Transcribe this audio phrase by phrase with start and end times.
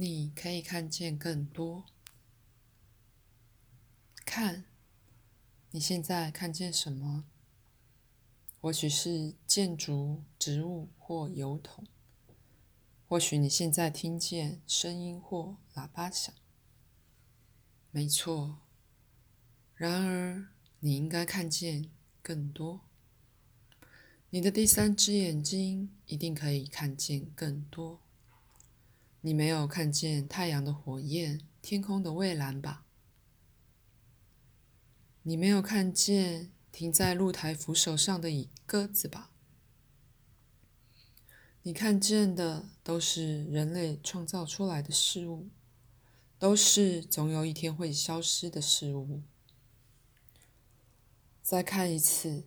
[0.00, 1.84] 你可以看见更多。
[4.24, 4.64] 看，
[5.72, 7.26] 你现在看见什么？
[8.62, 11.86] 或许是建筑、植物或油桶。
[13.06, 16.34] 或许你现在听见声音或喇叭响。
[17.90, 18.60] 没错。
[19.74, 20.48] 然而，
[20.78, 21.90] 你应该看见
[22.22, 22.80] 更多。
[24.30, 28.00] 你的第三只眼睛一定可以看见更多。
[29.22, 32.86] 你没有看见太阳的火焰、天空的蔚蓝吧？
[35.22, 39.30] 你没有看见停在露台扶手上的鸽子吧？
[41.62, 45.50] 你看见的都是人类创造出来的事物，
[46.38, 49.20] 都是总有一天会消失的事物。
[51.42, 52.44] 再看一次，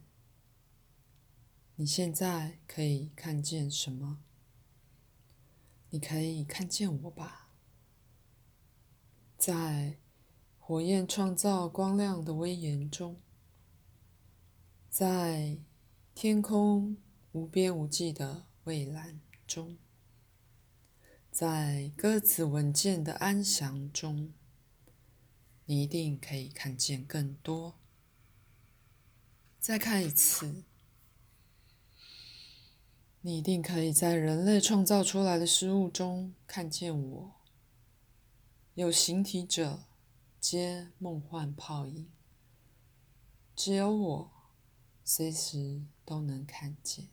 [1.76, 4.18] 你现在可以看见什么？
[5.94, 7.52] 你可以看见我吧，
[9.38, 10.00] 在
[10.58, 13.22] 火焰创造光亮的威严中，
[14.90, 15.60] 在
[16.16, 16.98] 天空
[17.32, 19.78] 无边无际的蔚蓝中，
[21.30, 24.34] 在鸽子稳健的安详中，
[25.66, 27.76] 你一定可以看见更多。
[29.60, 30.64] 再看一次。
[33.26, 37.32] 你一定可以在人类创造出来的事物中看见我。
[38.74, 39.86] 有形体者，
[40.42, 42.12] 皆梦幻泡影。
[43.56, 44.32] 只有我，
[45.06, 47.08] 随时都能看见。